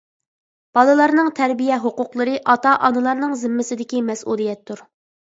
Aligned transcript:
بالىلارنىڭ 0.75 1.27
تەربىيە 1.39 1.75
ھوقۇقلىرى 1.83 2.33
ئاتا-ئانىلارنىڭ 2.53 3.35
زىممىسىدىكى 3.41 4.01
مەسئۇلىيەتتۇر. 4.07 4.83